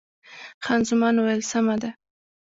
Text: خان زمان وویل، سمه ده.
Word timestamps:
خان 0.63 0.81
زمان 0.89 1.15
وویل، 1.17 1.41
سمه 1.51 1.75
ده. 1.81 1.89